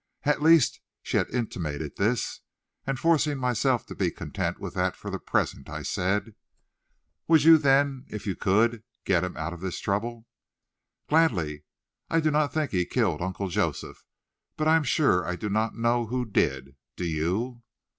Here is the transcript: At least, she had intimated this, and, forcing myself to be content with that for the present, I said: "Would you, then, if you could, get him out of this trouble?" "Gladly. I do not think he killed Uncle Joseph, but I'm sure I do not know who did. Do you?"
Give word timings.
At 0.23 0.41
least, 0.41 0.81
she 1.03 1.17
had 1.17 1.29
intimated 1.29 1.95
this, 1.97 2.41
and, 2.87 2.97
forcing 2.97 3.37
myself 3.37 3.85
to 3.85 3.93
be 3.93 4.09
content 4.09 4.57
with 4.59 4.73
that 4.73 4.95
for 4.95 5.11
the 5.11 5.19
present, 5.19 5.69
I 5.69 5.83
said: 5.83 6.33
"Would 7.27 7.43
you, 7.43 7.59
then, 7.59 8.05
if 8.07 8.25
you 8.25 8.35
could, 8.35 8.81
get 9.05 9.23
him 9.23 9.37
out 9.37 9.53
of 9.53 9.61
this 9.61 9.77
trouble?" 9.79 10.25
"Gladly. 11.07 11.65
I 12.09 12.19
do 12.19 12.31
not 12.31 12.51
think 12.51 12.71
he 12.71 12.83
killed 12.83 13.21
Uncle 13.21 13.47
Joseph, 13.49 14.03
but 14.57 14.67
I'm 14.67 14.83
sure 14.83 15.23
I 15.23 15.35
do 15.35 15.51
not 15.51 15.75
know 15.75 16.07
who 16.07 16.25
did. 16.25 16.77
Do 16.95 17.05
you?" 17.05 17.61